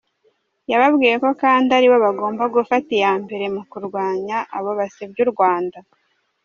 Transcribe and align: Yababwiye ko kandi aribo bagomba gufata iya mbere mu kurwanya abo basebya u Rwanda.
Yababwiye 0.71 1.15
ko 1.23 1.29
kandi 1.41 1.69
aribo 1.77 1.97
bagomba 2.05 2.43
gufata 2.55 2.89
iya 2.97 3.13
mbere 3.23 3.45
mu 3.55 3.61
kurwanya 3.71 4.37
abo 4.57 4.69
basebya 4.79 5.21
u 5.25 5.31
Rwanda. 5.33 5.77